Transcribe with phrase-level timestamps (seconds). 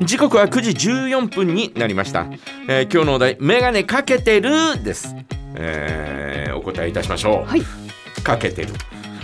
[0.00, 2.26] 時刻は9時14分になりました、
[2.68, 5.14] えー今日のお題メガネかけてるです、
[5.54, 7.62] えーお答えいたしましょう、はい。
[8.22, 8.68] かけてる。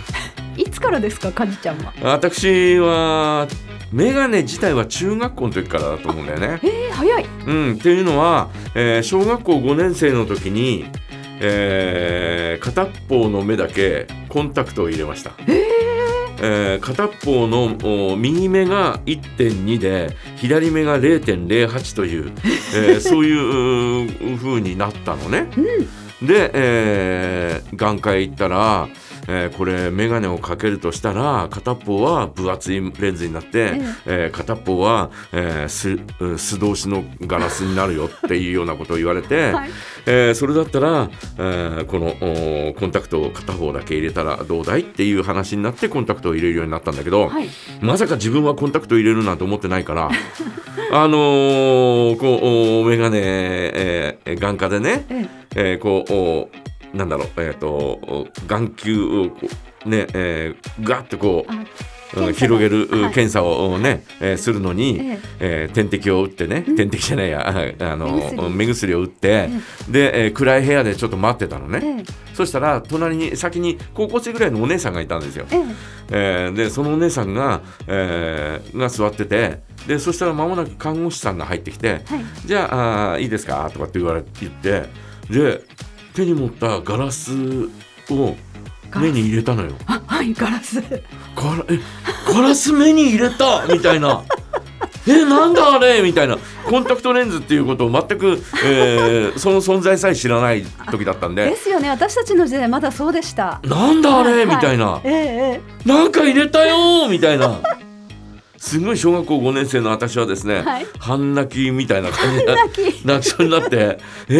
[0.57, 1.93] いつからですか、かじちゃんは？
[2.03, 3.47] 私は
[3.91, 6.59] メガネ自体は中学校の時からだと思うんだよね。
[6.63, 7.25] えー、早い。
[7.47, 10.85] うん、っていうのは、えー小学校5年生の時に、
[11.39, 15.31] えー片っぽの目だけコンタクトを入れました。
[15.47, 15.90] えー
[16.81, 17.77] 片っぽの
[18.11, 22.31] お右目が1.2で左目が0.08という、
[22.75, 25.47] えー そういうう風になったのね。
[26.21, 28.87] で、えー眼科へ行ったら、
[29.33, 39.69] えーこれ眼鏡をかけるとしたら片っぽは分厚いレンズになって、えー片っぽは、えー素通しのガラスになるよっていうようなことを言われて、はい。
[40.05, 42.07] えーそれだったら、えーこの
[42.69, 47.47] おコンタクトを片方だけ入れたらどうだいっていう話になってコンタクトを入れるようになったんだけど、はい。
[47.81, 50.09] まさか自分はコンタクト入れるなんて思ってないから
[50.91, 55.25] あのーこうお眼鏡、えー眼科でね、え。
[55.55, 56.49] えーこうお
[56.93, 59.25] なんだろうえっ、とお眼球を
[59.85, 63.13] ね、えーガッとこう広げる、はい。
[63.13, 65.69] 検査をね、えーするのに、ええ。
[65.71, 67.53] ー点滴を打ってね、点滴じゃないやあ
[67.91, 68.93] あの目薬。
[68.95, 69.49] を打って、
[69.89, 72.11] で、えー暗い部屋でちょっと待ってたのえね、え。
[72.33, 75.45] そしたら隣に先に高校生ぐらいのお姉さんがいたんですよ。
[75.51, 75.59] ええ。
[76.11, 82.25] えーでそのお姉さんが,、えーが座っててでそしたら間もなく看護師さんが入ってきてはい。
[82.45, 84.83] 「じゃああーいいですか?」とかって言われ言って
[85.29, 85.61] で
[86.13, 87.31] 手に持ったガラス
[88.09, 88.35] を
[88.95, 89.71] 目に入れたのよ。
[89.85, 90.81] あ、はい、ガラス。
[90.81, 90.87] ガ
[91.55, 91.79] ラえ
[92.33, 93.65] ガラス目に入れた？
[93.67, 94.23] みたいな。
[95.07, 96.01] えなんだあれ？
[96.01, 96.37] みたいな。
[96.69, 101.49] コンタクトレンズっていうことを全く、えーその存在さえ知らない時だったんで。
[101.49, 103.61] ですよね、私たちの時代、まだそうでした。
[103.63, 106.75] なんだあれ、はいみたいなえええなんか入れたよ？
[107.07, 107.59] ーみたいな
[108.61, 112.55] すごい小学校5年生の私はですね、はい半泣きみたいな感じでえ
[113.03, 113.29] 泣き。
[113.29, 113.97] そうになって
[114.29, 114.33] え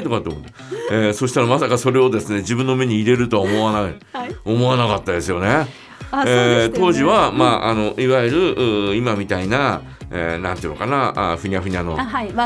[0.00, 0.48] ーとかって思って、
[0.90, 4.34] えーそしたらまさかそれをですね自分の目に入れるとは思わないはい。
[4.44, 5.68] 思わなかったですよね。
[6.12, 11.96] えーね当時は、まあ、あのいわゆるう今みたいな、えーなんていうのかなあふにゃふにゃの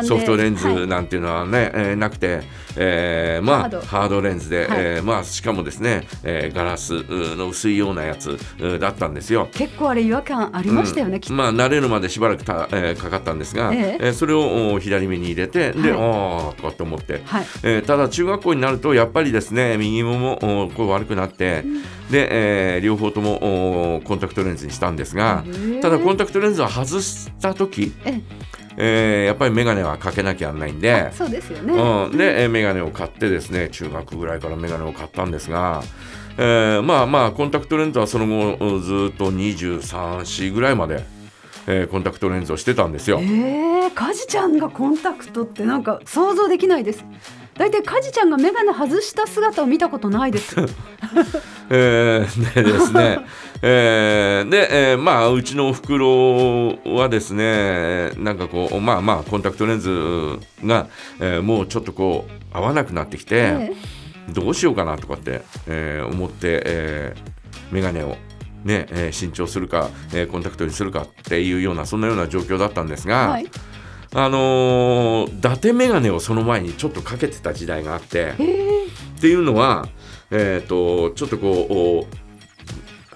[0.03, 0.75] ソフトレンはい。
[0.77, 2.43] ズなんていうのはね、えーなくて、
[2.77, 4.21] えーまあハード。
[4.21, 4.79] レンズで、はい。
[4.79, 9.49] えーまあ、しかもですね、えーガラスうの薄いようなやつうだったんですよ。
[9.53, 11.35] 結構あれ違和感ありましたよね、きっと。
[11.35, 14.07] まあ慣れるまでしばらくた、えーかかったんですが、ええ。
[14.07, 16.01] えーそれをお左目に入れてで、はい。
[16.01, 17.47] ああとかって思って、はい。
[17.63, 21.65] えーただ中学校になるとやっぱりですね右目もおこう悪くなって、
[22.11, 25.45] で、えー両方ともおコンタクトレンズにしたんですが
[25.81, 28.21] ただコンタクトレンズを外した時、え
[28.77, 31.13] えーやっぱり眼鏡はかけなきゃなんないんで。
[31.13, 31.75] そうですよね。
[31.75, 35.83] うん、で、えー眼鏡を買ってですね中学ぐらいから眼鏡を買ったんですが、
[36.39, 41.05] えーまあまあコンタクトレンズはその後うんずっと234ぐらいまで、
[41.67, 43.21] えーコンタクトレンズをしてたんですよ。
[43.21, 47.05] ええカジちゃんがコンタクトってなんか想像できないです。
[47.63, 50.57] 大体カジちゃんが眼鏡外した姿を見たことないです。
[51.71, 53.21] えーでですね、
[53.63, 60.89] えーで、えーまあうちのおふくろはですねなんかこうまあまあコンタクトレンズが、
[61.21, 63.73] えーもうちょっとこう合わなくなってきて、え
[64.33, 68.17] どうしようかなとかって、えー思って、えー、眼鏡を、
[68.65, 73.49] ねえー新調するか、えーコンタクトにするかっていうようなそんなような状況だったんですえが、はい。
[74.15, 79.89] あのー伊達眼鏡をその前にちょっとかけてた時代があってええっていうのは、
[80.31, 82.07] えー、とちょっとこうお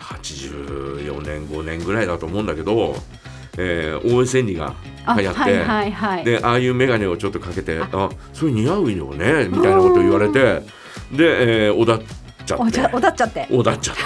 [0.01, 2.95] 84年5年ぐらいだと思うんだけど、
[3.59, 4.75] えー、OS 理が
[5.05, 5.41] あ、流行って。
[5.41, 6.25] はいはいはい。
[6.25, 10.63] でああいう眼鏡をちょっとかけて「あそれ似合うよね」みたいなことを言われて
[11.13, 12.01] で、えー、おだっ
[12.45, 13.47] ちゃっておだっちゃって。
[13.51, 14.03] おだっちゃって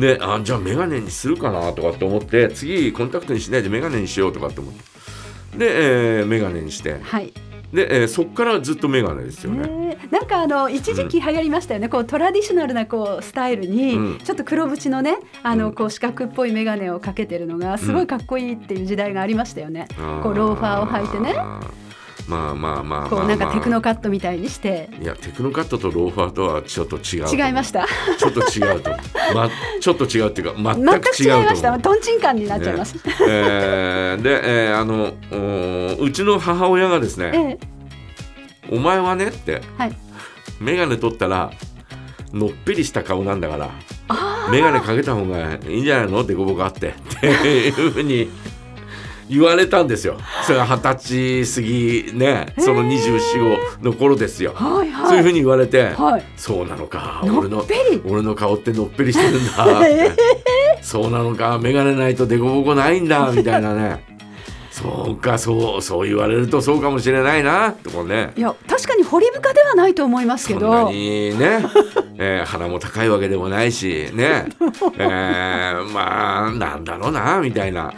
[0.00, 4.91] であじゃあ眼鏡にするかなとかって思って次コンタクトにしないで眼鏡にしようとかって思って
[5.56, 6.98] で、えー、眼鏡にして。
[7.02, 7.32] はい。
[7.72, 9.66] で、えーそっからずっと眼鏡ですよね。
[9.66, 14.18] ええなんかあの一時期流行りましたよね、こうトラディショナルなこうスタイルに、うん。
[14.18, 15.58] ちょっと黒縁のねあうん。
[15.58, 21.34] のこう四角っぽい眼鏡をかけてるのがすごいかっこいいっていう時代がありましたよね、あこうローファーを履いてね
[22.32, 24.88] まあまあまあこまあ、うなんかテクノまカットみたいにして。
[24.92, 27.86] あいやテクノカットとローファーとはちょっと違う違いました。
[28.18, 28.90] ちょっと違うと
[29.34, 29.50] ま、
[29.80, 31.78] ちょっと違うっていうか全全くく違うと違いました。
[31.78, 33.16] トンチンカンになっちゃいました、ね。
[33.28, 35.14] えーで、えーあの
[36.00, 37.58] おうちの母親がですねええ
[38.74, 39.92] 「お前はね」ってはい。
[40.60, 41.50] 眼鏡取ったら
[42.32, 43.70] のっぺりした顔なんだから
[44.08, 48.30] あ眼鏡かけた方がいいんじゃないのデコボコあってっていうふうに
[49.32, 50.18] 言われたんですよ。
[50.46, 55.08] それが二十歳過ぎねその24の頃ですよ、はいはい。
[55.08, 56.24] そういうふうに言われて、はい。
[56.36, 57.64] そうなのかの俺の
[58.06, 60.12] 俺の顔ってのっぺりしてるんだ
[60.82, 64.11] そうなのか眼鏡ないとデコボコないんだみたいなね
[64.72, 65.16] そう。
[65.16, 68.32] かそうそう言われるとそうかもしれないなとかね。
[68.36, 71.64] いや確かに掘り深ではないと思いますけそんなどにね、
[72.18, 74.46] えー鼻も高いわけでもないしね、
[74.98, 77.92] えーまあなんだろうなみたいな。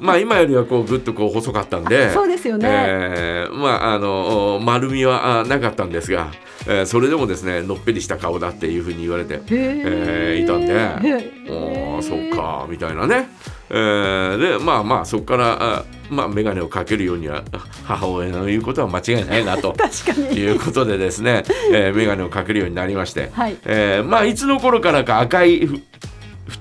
[0.00, 2.10] まあ今よりはこうぐっとこう細かったんで。
[2.12, 6.28] そうですよね、えーまああのお丸みはあなかったんですが、
[6.66, 10.72] えーそれでもですねのっぺりした顔だっていうふうに言われてへえーいたんで。
[11.08, 13.28] へおーそうかみたいなね、
[13.70, 17.44] えーでまあまあそこからあまあ眼鏡をかけるようには
[17.84, 19.72] 母親の言うことは間違いないなと。
[19.78, 20.36] 確かに。
[20.36, 23.56] いうことでですね、えー、眼鏡をかけるようになりまして、はい。
[23.64, 25.80] えーまあいつの頃からか赤いふ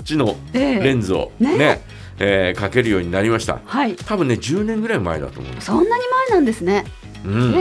[0.10, 0.84] 縁のええ。
[0.84, 1.58] レンズをね。
[1.58, 1.82] ね
[2.20, 3.60] えーかけるようになりました。
[3.66, 3.96] はい。
[3.96, 6.86] 多分ね10年ぐらい前だと思うそんなに前なんですね、
[7.26, 7.52] うん、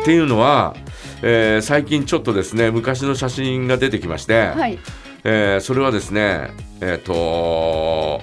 [0.00, 0.76] っていうのは、
[1.22, 4.78] えー最近ちょっとですね昔の写真が出てきまして、はい。
[5.24, 6.50] えーそれはですね
[6.80, 8.22] えっ、と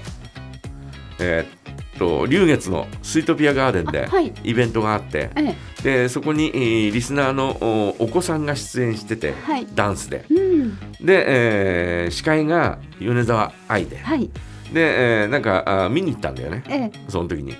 [1.20, 1.57] えっ
[1.98, 4.08] と龍月のスイートピアガーデンで
[4.44, 9.68] イベントがあってえでそこに、えーリスナーのおお子さんが出演してて、はい。
[9.76, 10.26] ダンスで。
[10.30, 10.80] えうん。
[11.06, 13.98] で、えー司会が米沢愛で。
[13.98, 14.30] はい。
[14.74, 16.64] で、えーなんかあ見に行ったんだよね。
[16.68, 17.00] ええ。
[17.10, 17.56] その時に。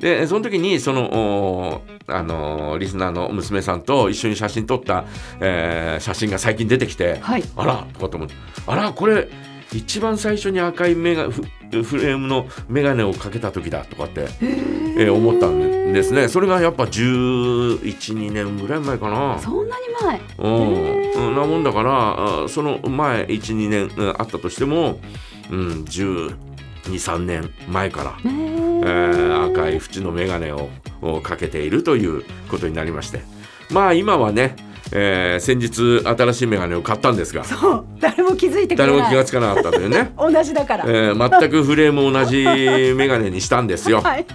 [0.00, 5.04] でその時にそのおあのーリスナーの娘さんと一緒に写真撮った、
[5.40, 7.44] えー写真が最近出てきて、はい。
[7.56, 8.34] あらとかと思って。
[8.66, 9.28] あらこれ
[9.72, 11.44] 一番最初に赤いメガフ
[11.82, 16.28] フレームの眼鏡をかけた時だとかって、えー思ったんですね。
[16.28, 19.38] それがやっぱ1112年ぐらい前かな。
[19.38, 20.20] そんなに前？
[20.38, 24.98] うん、うんなもんだからあその前12年うんあったとしても、
[25.50, 28.50] うん、123年前から、ね
[28.82, 30.68] えー赤い縁の眼鏡を
[31.02, 33.20] をかけているということになりまして。
[33.70, 34.56] まあ今はね、
[34.92, 37.44] えー先日新しい眼鏡を買ったんですが。
[37.44, 42.44] そう誰も気づいて誰も気がつかなかったというね、 同じだから、えー全くフレーム同じ
[42.94, 44.00] 眼鏡にしたんですよ。
[44.04, 44.26] はい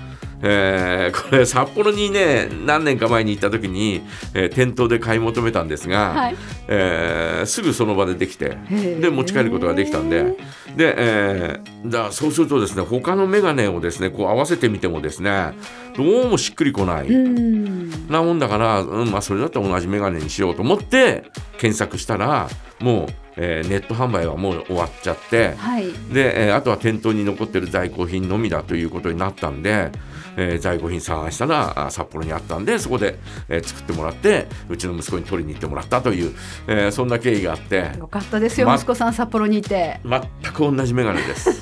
[0.47, 4.01] えーこれ札幌にね何年か前に行った時に、
[4.33, 6.35] えー店頭で買い求めたんですが、はい。
[6.67, 8.57] えーすぐその場でできて
[8.99, 10.37] で持ち帰ることができたんで
[10.75, 15.53] で、えーだそうするとですね他の眼鏡をですねこう合わせてみてもですね
[15.95, 18.07] どうもしっくりこない、うん。
[18.07, 21.23] なもんだから、うんまあ、それだったら同じ眼鏡にしようと思って
[21.57, 22.49] 検索したら
[22.79, 23.07] もう、
[23.37, 25.53] えーネット販売はもう終わっちゃって。
[25.55, 29.91] はいで、えーあとは店頭に残ってる在庫品のみだということになったんで、
[30.37, 33.17] えー在庫品探したらあ札幌にあったんでそこで、
[33.49, 36.33] えー作ってもらってうちの息子に取りに行ってもらったという、
[36.67, 40.21] えーそんな経緯があってよかったですよ、ま息子さん札幌にいて全
[40.53, 41.61] く同じ眼鏡です。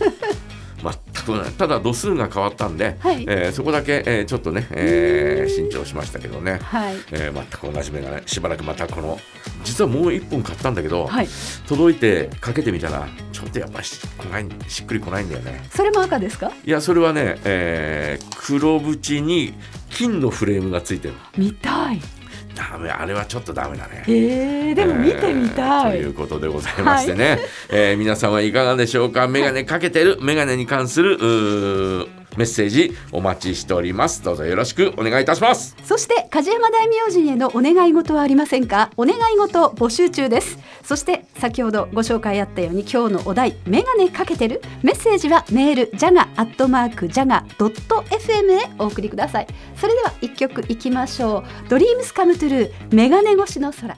[0.84, 3.24] 全く同じただ度数が変わったんで、はい。
[3.28, 6.96] えーそこだけ、えーちょっとね、えー新調しましたけどね、はい。
[7.12, 9.18] えー全く同じ眼鏡しばらくまたこの
[9.64, 11.28] 実はもう一本買ったんだけど、はい。
[11.68, 15.64] 届いてかけてみたらちょっとやっぱしこないしっくりこないんだよね。
[15.72, 16.52] それも赤ですか？
[16.66, 19.54] いやそれはね、えー黒縁に
[19.90, 21.14] 金のフレームがついてる。
[21.38, 22.02] 見たい
[22.56, 24.04] ダメあれはちょっとダメだね。
[24.08, 27.40] えー、でも見てみたい、えーということでございましてね、
[27.70, 29.28] えー皆さんはいかがでしょうか？
[29.28, 34.24] 眼鏡かけてる眼鏡に関するうーメッセージお待ちしております。
[34.24, 35.76] どうぞよろしくお願いいたします。
[35.84, 38.90] そして梶山大明神へのお願い事はありませんか？
[38.98, 49.48] お願い事募集中ですそして先ほどご紹介あったように今日のお題メガネかけてるメッセージはメールジャガアットマークジャガドット FM へお送りください。
[49.78, 51.70] それでは一曲いきましょう。
[51.70, 53.98] ドリームスカムトゥルーメガネ越しの空。